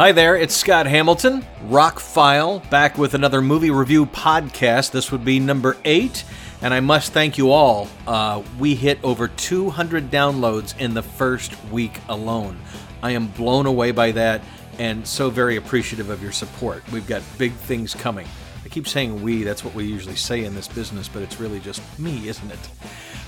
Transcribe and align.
Hi 0.00 0.12
there, 0.12 0.34
it's 0.34 0.56
Scott 0.56 0.86
Hamilton, 0.86 1.44
Rock 1.64 2.00
File, 2.00 2.60
back 2.70 2.96
with 2.96 3.12
another 3.12 3.42
movie 3.42 3.70
review 3.70 4.06
podcast. 4.06 4.92
This 4.92 5.12
would 5.12 5.26
be 5.26 5.38
number 5.38 5.76
eight, 5.84 6.24
and 6.62 6.72
I 6.72 6.80
must 6.80 7.12
thank 7.12 7.36
you 7.36 7.50
all. 7.50 7.86
Uh, 8.06 8.42
we 8.58 8.74
hit 8.74 8.98
over 9.04 9.28
200 9.28 10.10
downloads 10.10 10.74
in 10.80 10.94
the 10.94 11.02
first 11.02 11.52
week 11.64 12.00
alone. 12.08 12.58
I 13.02 13.10
am 13.10 13.26
blown 13.26 13.66
away 13.66 13.90
by 13.90 14.12
that 14.12 14.40
and 14.78 15.06
so 15.06 15.28
very 15.28 15.56
appreciative 15.56 16.08
of 16.08 16.22
your 16.22 16.32
support. 16.32 16.82
We've 16.90 17.06
got 17.06 17.20
big 17.36 17.52
things 17.52 17.92
coming. 17.92 18.26
I 18.64 18.70
keep 18.70 18.88
saying 18.88 19.20
we, 19.20 19.42
that's 19.42 19.64
what 19.64 19.74
we 19.74 19.84
usually 19.84 20.16
say 20.16 20.46
in 20.46 20.54
this 20.54 20.66
business, 20.66 21.08
but 21.08 21.20
it's 21.20 21.38
really 21.38 21.60
just 21.60 21.82
me, 21.98 22.26
isn't 22.26 22.50
it? 22.50 22.70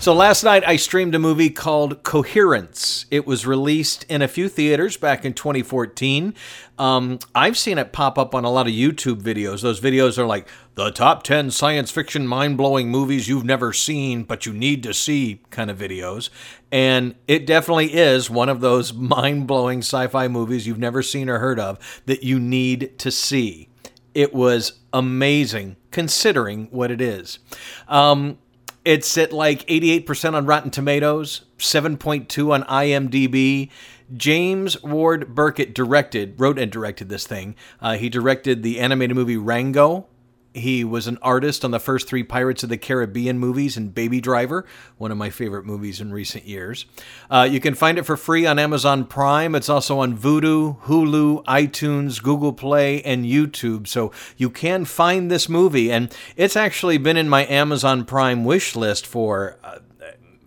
So 0.03 0.13
last 0.13 0.43
night 0.43 0.65
I 0.67 0.75
streamed 0.75 1.15
a 1.15 1.21
movie 1.21 1.49
called 1.49 2.03
Coherence. 2.03 3.07
It 3.13 3.25
was 3.25 3.47
released 3.47 4.05
in 4.09 4.21
a 4.21 4.27
few 4.27 4.49
theaters 4.49 4.97
back 4.97 5.25
in 5.25 5.33
2014. 5.33 6.35
Um, 6.77 7.21
I've 7.37 7.57
seen 7.57 7.79
it 7.79 7.93
pop 7.93 8.19
up 8.19 8.35
on 8.35 8.45
a 8.45 8.51
lot 8.51 8.67
of 8.67 8.73
YouTube 8.73 9.23
videos. 9.23 9.63
Those 9.63 9.81
videos 9.81 10.19
are 10.19 10.27
like 10.27 10.49
the 10.75 10.91
top 10.91 11.23
10 11.23 11.53
science 11.53 11.93
fiction 11.93 12.27
mind 12.27 12.57
blowing 12.57 12.91
movies 12.91 13.29
you've 13.29 13.45
never 13.45 13.73
seen, 13.73 14.25
but 14.25 14.45
you 14.45 14.53
need 14.53 14.83
to 14.83 14.93
see 14.93 15.41
kind 15.51 15.71
of 15.71 15.79
videos. 15.79 16.31
And 16.73 17.15
it 17.29 17.47
definitely 17.47 17.95
is 17.95 18.29
one 18.29 18.49
of 18.49 18.61
those 18.61 18.93
mind 18.93 19.47
blowing 19.47 19.83
sci 19.83 20.09
fi 20.09 20.27
movies 20.27 20.67
you've 20.67 20.81
never 20.81 21.05
seen 21.05 21.31
or 21.31 21.39
heard 21.39 21.61
of 21.61 22.03
that 22.07 22.25
you 22.25 22.41
need 22.41 22.99
to 22.99 23.13
see. 23.13 23.69
It 24.15 24.35
was 24.35 24.81
amazing 24.93 25.77
considering 25.93 26.67
what 26.73 26.91
it 26.91 27.01
is. 27.01 27.39
Um, 27.87 28.39
it's 28.85 29.17
at 29.17 29.33
like 29.33 29.67
88% 29.67 30.35
on 30.35 30.47
Rotten 30.47 30.71
Tomatoes, 30.71 31.43
7.2 31.59 32.53
on 32.53 32.63
IMDb. 32.65 33.71
James 34.15 34.83
Ward 34.83 35.35
Byrkit 35.35 35.73
directed, 35.73 36.39
wrote 36.39 36.59
and 36.59 36.71
directed 36.71 37.09
this 37.09 37.27
thing. 37.27 37.55
Uh, 37.81 37.95
he 37.97 38.09
directed 38.09 38.63
the 38.63 38.79
animated 38.81 39.17
movie 39.17 39.37
Rango, 39.37 40.07
he 40.55 40.85
was 40.85 41.07
an 41.07 41.19
artist 41.23 41.65
on 41.65 41.71
the 41.71 41.81
first 41.81 42.09
three 42.09 42.23
Pirates 42.23 42.63
of 42.63 42.69
the 42.69 42.77
Caribbean 42.77 43.39
movies 43.39 43.77
and 43.77 43.95
Baby 43.95 44.21
Driver, 44.21 44.67
one 44.99 45.11
of 45.11 45.19
my 45.19 45.31
favorite 45.31 45.65
movies 45.65 46.01
in 46.01 46.13
recent 46.13 46.45
years. 46.45 46.87
Uh, 47.31 47.49
you 47.51 47.61
can 47.61 47.75
find 47.75 47.99
it 47.99 48.05
for 48.05 48.17
free 48.17 48.47
on 48.47 48.59
Amazon 48.59 49.05
Prime. 49.05 49.55
It's 49.55 49.69
also 49.69 49.99
on 49.99 50.17
Vudu, 50.17 50.81
Hulu, 50.83 51.45
iTunes, 51.45 52.23
Google 52.23 52.53
Play, 52.53 53.03
and 53.03 53.25
YouTube. 53.25 53.87
So 53.87 54.13
you 54.37 54.51
can 54.51 54.85
find 54.85 55.31
this 55.31 55.49
movie, 55.49 55.91
and 55.91 56.15
it's 56.37 56.57
actually 56.57 56.99
been 56.99 57.17
in 57.17 57.29
my 57.29 57.47
Amazon 57.47 58.05
Prime 58.05 58.45
wish 58.45 58.77
list 58.77 59.07
for. 59.07 59.59
Uh, 59.63 59.79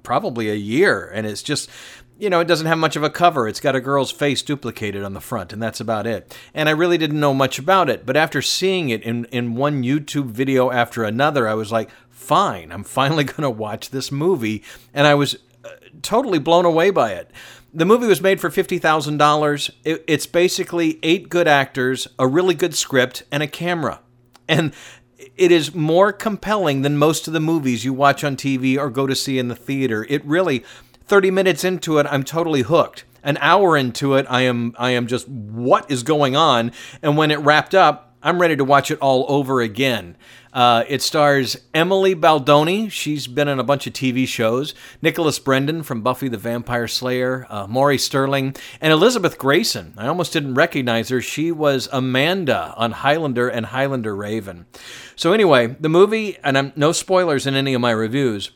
probably 0.03 0.51
a 0.51 0.55
year 0.55 1.09
and 1.15 1.25
it's 1.25 1.41
just 1.41 1.67
you 2.17 2.29
know, 2.29 2.39
it 2.39 2.47
doesn't 2.47 2.67
have 2.67 2.77
much 2.77 2.95
of 2.95 3.03
a 3.03 3.09
cover. 3.09 3.47
It's 3.47 3.59
got 3.59 3.75
a 3.75 3.81
girl's 3.81 4.11
face 4.11 4.41
duplicated 4.41 5.03
on 5.03 5.13
the 5.13 5.21
front, 5.21 5.51
and 5.51 5.61
that's 5.61 5.79
about 5.79 6.07
it. 6.07 6.35
And 6.53 6.69
I 6.69 6.71
really 6.71 6.97
didn't 6.97 7.19
know 7.19 7.33
much 7.33 7.59
about 7.59 7.89
it. 7.89 8.05
But 8.05 8.15
after 8.15 8.41
seeing 8.41 8.89
it 8.89 9.03
in, 9.03 9.25
in 9.25 9.55
one 9.55 9.83
YouTube 9.83 10.27
video 10.27 10.71
after 10.71 11.03
another, 11.03 11.47
I 11.47 11.55
was 11.55 11.71
like, 11.71 11.89
fine, 12.09 12.71
I'm 12.71 12.83
finally 12.83 13.23
going 13.25 13.43
to 13.43 13.49
watch 13.49 13.89
this 13.89 14.11
movie. 14.11 14.63
And 14.93 15.05
I 15.07 15.15
was 15.15 15.35
uh, 15.63 15.69
totally 16.01 16.39
blown 16.39 16.65
away 16.65 16.89
by 16.89 17.11
it. 17.11 17.31
The 17.73 17.85
movie 17.85 18.07
was 18.07 18.21
made 18.21 18.39
for 18.39 18.49
$50,000. 18.49 19.71
It, 19.83 20.03
it's 20.07 20.25
basically 20.25 20.99
eight 21.03 21.27
good 21.27 21.47
actors, 21.47 22.07
a 22.17 22.27
really 22.27 22.53
good 22.53 22.75
script, 22.75 23.23
and 23.31 23.43
a 23.43 23.47
camera. 23.47 23.99
And 24.47 24.73
it 25.35 25.51
is 25.51 25.73
more 25.73 26.13
compelling 26.13 26.81
than 26.81 26.97
most 26.97 27.27
of 27.27 27.33
the 27.33 27.39
movies 27.39 27.83
you 27.83 27.93
watch 27.93 28.23
on 28.23 28.35
TV 28.35 28.77
or 28.77 28.89
go 28.89 29.07
to 29.07 29.15
see 29.15 29.39
in 29.39 29.47
the 29.47 29.55
theater. 29.55 30.05
It 30.09 30.23
really 30.25 30.63
30 31.05 31.31
minutes 31.31 31.63
into 31.63 31.97
it, 31.97 32.07
I'm 32.09 32.23
totally 32.23 32.63
hooked. 32.63 33.05
An 33.23 33.37
hour 33.41 33.75
into 33.75 34.15
it, 34.15 34.25
I 34.29 34.41
am 34.41 34.75
I 34.77 34.91
am 34.91 35.07
just 35.07 35.27
what 35.27 35.89
is 35.89 36.03
going 36.03 36.35
on? 36.35 36.71
And 37.01 37.17
when 37.17 37.31
it 37.31 37.39
wrapped 37.39 37.73
up, 37.73 38.15
I'm 38.21 38.39
ready 38.39 38.55
to 38.55 38.63
watch 38.63 38.89
it 38.89 38.99
all 39.01 39.25
over 39.27 39.61
again. 39.61 40.17
Uh, 40.51 40.83
it 40.87 41.03
stars 41.03 41.57
Emily 41.75 42.15
Baldoni. 42.15 42.89
She's 42.89 43.27
been 43.27 43.47
in 43.47 43.59
a 43.59 43.63
bunch 43.63 43.85
of 43.85 43.93
TV 43.93 44.27
shows. 44.27 44.73
Nicholas 44.99 45.37
Brendon 45.37 45.83
from 45.83 46.01
Buffy 46.01 46.27
the 46.27 46.37
Vampire 46.37 46.87
Slayer. 46.87 47.45
Uh, 47.49 47.67
Maury 47.67 47.99
Sterling. 47.99 48.55
And 48.81 48.91
Elizabeth 48.91 49.37
Gracen. 49.37 49.93
I 49.95 50.07
almost 50.07 50.33
didn't 50.33 50.55
recognize 50.55 51.09
her. 51.09 51.21
She 51.21 51.51
was 51.51 51.87
Amanda 51.91 52.73
on 52.77 52.93
Highlander 52.93 53.47
and 53.47 53.67
Highlander 53.67 54.15
Raven. 54.15 54.65
So, 55.15 55.33
anyway, 55.33 55.75
the 55.79 55.89
movie, 55.89 56.37
and 56.43 56.57
I'm, 56.57 56.73
no 56.75 56.93
spoilers 56.93 57.45
in 57.45 57.53
any 57.53 57.73
of 57.73 57.81
my 57.81 57.91
reviews, 57.91 58.51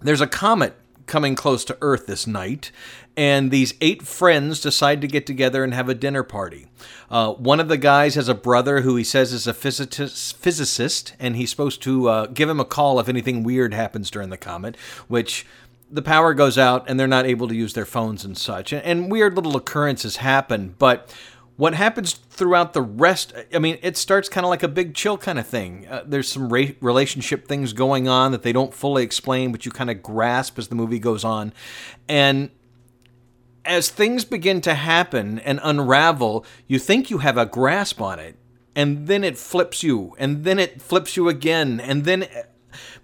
there's 0.00 0.20
a 0.22 0.26
comet 0.26 0.74
coming 1.06 1.34
close 1.34 1.64
to 1.64 1.78
Earth 1.80 2.06
this 2.06 2.26
night, 2.26 2.70
and 3.16 3.50
these 3.50 3.74
eight 3.80 4.02
friends 4.02 4.60
decide 4.60 5.00
to 5.00 5.06
get 5.06 5.26
together 5.26 5.64
and 5.64 5.72
have 5.72 5.88
a 5.88 5.94
dinner 5.94 6.22
party. 6.22 6.66
Uh, 7.10 7.32
one 7.32 7.60
of 7.60 7.68
the 7.68 7.78
guys 7.78 8.14
has 8.14 8.28
a 8.28 8.34
brother 8.34 8.82
who 8.82 8.96
he 8.96 9.04
says 9.04 9.32
is 9.32 9.46
a 9.46 9.54
physicist, 9.54 11.14
and 11.18 11.36
he's 11.36 11.50
supposed 11.50 11.82
to 11.82 12.08
uh, 12.08 12.26
give 12.26 12.48
him 12.48 12.60
a 12.60 12.64
call 12.64 13.00
if 13.00 13.08
anything 13.08 13.42
weird 13.42 13.72
happens 13.72 14.10
during 14.10 14.30
the 14.30 14.36
comet, 14.36 14.76
which 15.08 15.46
the 15.90 16.02
power 16.02 16.34
goes 16.34 16.58
out 16.58 16.84
and 16.88 16.98
they're 16.98 17.06
not 17.06 17.26
able 17.26 17.46
to 17.48 17.54
use 17.54 17.74
their 17.74 17.86
phones 17.86 18.24
and 18.24 18.36
such. 18.36 18.72
And, 18.72 18.82
and 18.82 19.10
weird 19.10 19.36
little 19.36 19.56
occurrences 19.56 20.16
happen, 20.16 20.74
but 20.78 21.14
what 21.56 21.74
happens 21.74 22.12
throughout 22.12 22.72
the 22.72 22.82
rest 22.82 23.32
i 23.54 23.58
mean 23.58 23.78
it 23.82 23.96
starts 23.96 24.28
kind 24.28 24.44
of 24.44 24.50
like 24.50 24.62
a 24.62 24.68
big 24.68 24.94
chill 24.94 25.18
kind 25.18 25.38
of 25.38 25.46
thing. 25.46 25.86
Uh, 25.88 26.02
there's 26.06 26.28
some 26.28 26.52
ra- 26.52 26.74
relationship 26.80 27.46
things 27.48 27.72
going 27.72 28.08
on 28.08 28.32
that 28.32 28.42
they 28.42 28.52
don't 28.52 28.74
fully 28.74 29.02
explain 29.02 29.52
but 29.52 29.64
you 29.64 29.72
kind 29.72 29.90
of 29.90 30.02
grasp 30.02 30.58
as 30.58 30.68
the 30.68 30.74
movie 30.74 30.98
goes 30.98 31.24
on. 31.24 31.52
And 32.08 32.50
as 33.64 33.90
things 33.90 34.24
begin 34.24 34.60
to 34.60 34.74
happen 34.74 35.38
and 35.40 35.58
unravel 35.62 36.44
you 36.66 36.78
think 36.78 37.10
you 37.10 37.18
have 37.18 37.36
a 37.36 37.46
grasp 37.46 38.00
on 38.00 38.18
it 38.18 38.36
and 38.74 39.06
then 39.06 39.24
it 39.24 39.36
flips 39.36 39.82
you 39.82 40.14
and 40.18 40.44
then 40.44 40.58
it 40.58 40.80
flips 40.80 41.16
you 41.16 41.28
again 41.28 41.80
and 41.80 42.04
then 42.04 42.28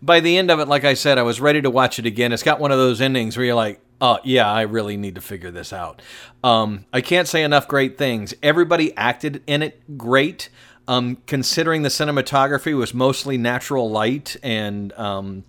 by 0.01 0.21
the 0.21 0.37
end 0.37 0.51
of 0.51 0.61
it 0.61 0.69
like 0.69 0.85
i 0.85 0.95
said 0.95 1.19
i 1.19 1.23
was 1.23 1.41
ready 1.41 1.63
to 1.63 1.71
watch 1.71 1.99
it 1.99 2.07
again. 2.07 2.33
It's 2.33 2.43
got 2.43 2.61
one 2.61 2.71
of 2.71 2.79
those 2.79 3.01
endings 3.01 3.37
where 3.37 3.47
you're 3.47 3.55
like 3.55 3.81
oh 4.03 4.19
yeah, 4.25 4.51
I 4.51 4.63
really 4.63 4.99
need 4.99 5.15
to 5.15 5.23
figure 5.23 5.51
this 5.51 5.73
out. 5.73 6.03
Um, 6.45 6.85
I 6.93 7.01
can't 7.01 7.29
say 7.29 7.43
enough 7.45 7.69
great 7.69 7.97
things. 7.97 8.35
Everybody 8.43 8.95
acted 8.97 9.43
in 9.47 9.63
it 9.63 9.97
great. 9.97 10.51
Um, 10.89 11.19
considering 11.29 11.83
the 11.83 11.89
cinematography 11.89 12.77
was 12.77 12.93
mostly 12.93 13.39
natural 13.39 13.89
light 13.89 14.37
and 14.43 14.93
um, 14.95 15.45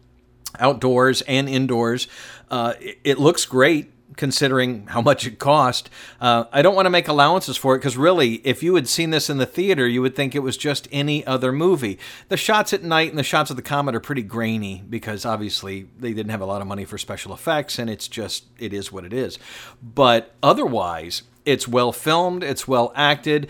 outdoors 0.59 1.23
and 1.23 1.49
indoors, 1.49 2.07
uh, 2.51 2.75
it, 2.79 2.99
it, 3.03 3.19
looks 3.19 3.43
great 3.45 3.91
considering 4.17 4.87
how 4.87 5.01
much 5.01 5.25
it 5.25 5.39
cost. 5.39 5.89
Uh, 6.19 6.45
I 6.51 6.61
don't 6.61 6.75
want 6.75 6.85
to 6.85 6.91
make 6.91 7.07
allowances 7.07 7.57
for 7.57 7.75
it 7.75 7.79
because 7.79 7.97
really, 7.97 8.35
if 8.43 8.63
you 8.63 8.75
had 8.75 8.87
seen 8.87 9.09
this 9.09 9.29
in 9.29 9.37
the 9.37 9.45
theater, 9.45 9.87
you 9.87 10.01
would 10.01 10.15
think 10.15 10.35
it 10.35 10.39
was 10.39 10.57
just 10.57 10.87
any 10.91 11.25
other 11.25 11.51
movie. 11.51 11.99
The 12.29 12.37
shots 12.37 12.73
at 12.73 12.83
night 12.83 13.09
and 13.09 13.17
the 13.17 13.23
shots 13.23 13.49
of 13.49 13.55
the 13.55 13.61
comet 13.61 13.95
are 13.95 13.99
pretty 13.99 14.23
grainy 14.23 14.83
because 14.87 15.25
obviously 15.25 15.87
they 15.97 16.13
didn't 16.13 16.31
have 16.31 16.41
a 16.41 16.45
lot 16.45 16.61
of 16.61 16.67
money 16.67 16.85
for 16.85 16.97
special 16.97 17.33
effects 17.33 17.79
and 17.79 17.89
it's 17.89 18.07
just, 18.07 18.45
it 18.59 18.73
is 18.73 18.91
what 18.91 19.05
it 19.05 19.13
is. 19.13 19.39
But 19.81 20.35
otherwise, 20.41 21.23
it's 21.45 21.67
well 21.67 21.91
filmed, 21.91 22.43
it's 22.43 22.67
well 22.67 22.91
acted, 22.95 23.49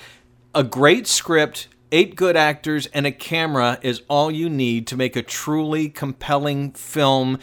a 0.55 0.63
great 0.63 1.07
script. 1.07 1.67
Eight 1.91 2.15
good 2.15 2.35
actors 2.35 2.87
and 2.87 3.05
a 3.05 3.11
camera 3.11 3.77
is 3.83 4.01
all 4.07 4.31
you 4.31 4.49
need 4.49 4.87
to 4.87 4.97
make 4.97 5.15
a 5.15 5.21
truly 5.21 5.89
compelling 5.89 6.71
film 6.71 7.37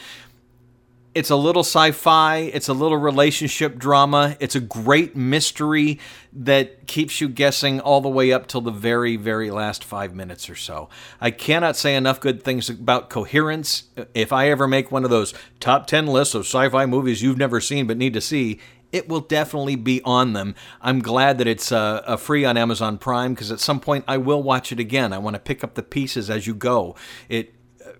it's 1.14 1.30
a 1.30 1.36
little 1.36 1.64
sci-fi 1.64 2.38
it's 2.38 2.68
a 2.68 2.72
little 2.72 2.96
relationship 2.96 3.76
drama 3.78 4.36
it's 4.38 4.54
a 4.54 4.60
great 4.60 5.16
mystery 5.16 5.98
that 6.32 6.86
keeps 6.86 7.20
you 7.20 7.28
guessing 7.28 7.80
all 7.80 8.00
the 8.00 8.08
way 8.08 8.32
up 8.32 8.46
till 8.46 8.60
the 8.60 8.70
very 8.70 9.16
very 9.16 9.50
last 9.50 9.82
five 9.82 10.14
minutes 10.14 10.48
or 10.48 10.54
so 10.54 10.88
i 11.20 11.30
cannot 11.30 11.76
say 11.76 11.96
enough 11.96 12.20
good 12.20 12.42
things 12.42 12.70
about 12.70 13.10
coherence 13.10 13.84
if 14.14 14.32
i 14.32 14.48
ever 14.48 14.68
make 14.68 14.92
one 14.92 15.04
of 15.04 15.10
those 15.10 15.34
top 15.58 15.86
10 15.86 16.06
lists 16.06 16.34
of 16.34 16.42
sci-fi 16.42 16.86
movies 16.86 17.22
you've 17.22 17.38
never 17.38 17.60
seen 17.60 17.86
but 17.86 17.96
need 17.96 18.14
to 18.14 18.20
see 18.20 18.60
it 18.92 19.08
will 19.08 19.20
definitely 19.20 19.76
be 19.76 20.02
on 20.02 20.32
them. 20.32 20.52
I'm 20.80 20.98
glad 20.98 21.38
that 21.38 21.46
it's 21.46 21.70
uh 21.70 22.16
free 22.16 22.44
on 22.44 22.56
Amazon 22.56 22.98
Prime 22.98 23.34
because 23.34 23.52
at 23.52 23.60
some 23.60 23.78
point 23.78 24.04
I 24.08 24.16
will 24.16 24.42
watch 24.42 24.72
it 24.72 24.80
again. 24.80 25.12
I 25.12 25.18
want 25.18 25.34
to 25.34 25.40
pick 25.40 25.62
up 25.62 25.74
the 25.74 25.84
pieces 25.84 26.28
as 26.28 26.48
you 26.48 26.56
go. 26.56 26.96
It 27.28 27.54
uh, 27.86 27.90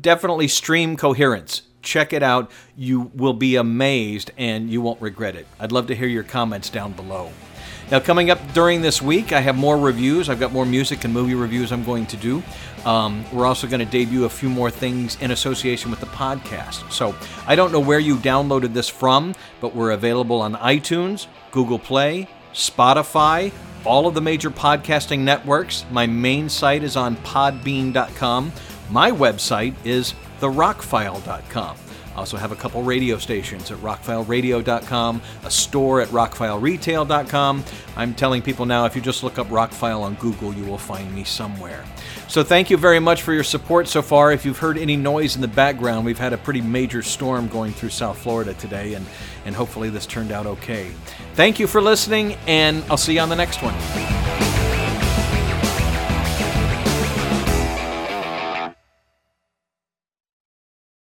definitely 0.00 0.46
stream 0.46 0.96
coherence 0.96 1.62
check 1.88 2.12
it 2.12 2.22
out. 2.22 2.50
You 2.76 3.10
will 3.14 3.32
be 3.32 3.56
amazed 3.56 4.30
and 4.36 4.70
you 4.70 4.82
won't 4.82 5.00
regret 5.00 5.34
it. 5.34 5.46
I'd 5.58 5.72
love 5.72 5.86
to 5.86 5.94
hear 5.94 6.06
your 6.06 6.22
comments 6.22 6.68
down 6.68 6.92
below. 6.92 7.30
Now, 7.90 8.00
coming 8.00 8.30
up 8.30 8.38
during 8.52 8.82
this 8.82 9.00
week, 9.00 9.32
I 9.32 9.40
have 9.40 9.56
more 9.56 9.78
reviews. 9.78 10.28
I've 10.28 10.38
got 10.38 10.52
more 10.52 10.66
music 10.66 11.04
and 11.04 11.14
movie 11.14 11.34
reviews 11.34 11.72
I'm 11.72 11.84
going 11.84 12.04
to 12.06 12.18
do. 12.18 12.42
Um, 12.84 13.24
we're 13.32 13.46
also 13.46 13.66
going 13.66 13.80
to 13.80 13.90
debut 13.90 14.26
a 14.26 14.28
few 14.28 14.50
more 14.50 14.70
things 14.70 15.16
in 15.22 15.30
association 15.30 15.90
with 15.90 16.00
the 16.00 16.06
podcast. 16.06 16.92
So, 16.92 17.14
I 17.46 17.56
don't 17.56 17.72
know 17.72 17.80
where 17.80 17.98
you 17.98 18.16
downloaded 18.16 18.74
this 18.74 18.90
from, 18.90 19.34
but 19.62 19.74
we're 19.74 19.92
available 19.92 20.42
on 20.42 20.54
iTunes, 20.56 21.28
Google 21.50 21.78
Play, 21.78 22.28
Spotify, 22.52 23.52
all 23.86 24.06
of 24.06 24.12
the 24.12 24.20
major 24.20 24.50
podcasting 24.50 25.20
networks. 25.20 25.86
My 25.90 26.06
main 26.06 26.50
site 26.50 26.82
is 26.82 26.94
on 26.94 27.16
podbean.com. 27.16 28.52
My 28.90 29.10
website 29.10 29.74
is 29.86 30.12
therockfile.com. 30.40 31.76
I 32.18 32.20
also 32.20 32.36
have 32.36 32.50
a 32.50 32.56
couple 32.56 32.82
radio 32.82 33.16
stations 33.16 33.70
at 33.70 33.78
rockfileradio.com, 33.78 35.22
a 35.44 35.50
store 35.52 36.00
at 36.00 36.08
rockfileretail.com. 36.08 37.64
I'm 37.96 38.14
telling 38.14 38.42
people 38.42 38.66
now 38.66 38.86
if 38.86 38.96
you 38.96 39.02
just 39.02 39.22
look 39.22 39.38
up 39.38 39.46
Rockfile 39.46 40.00
on 40.00 40.14
Google, 40.16 40.52
you 40.52 40.64
will 40.64 40.78
find 40.78 41.14
me 41.14 41.22
somewhere. 41.22 41.84
So 42.26 42.42
thank 42.42 42.70
you 42.70 42.76
very 42.76 42.98
much 42.98 43.22
for 43.22 43.32
your 43.32 43.44
support 43.44 43.86
so 43.86 44.02
far. 44.02 44.32
If 44.32 44.44
you've 44.44 44.58
heard 44.58 44.78
any 44.78 44.96
noise 44.96 45.36
in 45.36 45.42
the 45.42 45.46
background, 45.46 46.04
we've 46.04 46.18
had 46.18 46.32
a 46.32 46.38
pretty 46.38 46.60
major 46.60 47.02
storm 47.02 47.46
going 47.46 47.72
through 47.72 47.90
South 47.90 48.18
Florida 48.18 48.52
today, 48.54 48.94
and, 48.94 49.06
and 49.44 49.54
hopefully 49.54 49.88
this 49.88 50.04
turned 50.04 50.32
out 50.32 50.44
okay. 50.44 50.90
Thank 51.34 51.60
you 51.60 51.68
for 51.68 51.80
listening, 51.80 52.36
and 52.48 52.82
I'll 52.90 52.96
see 52.96 53.14
you 53.14 53.20
on 53.20 53.28
the 53.28 53.36
next 53.36 53.62
one. 53.62 54.17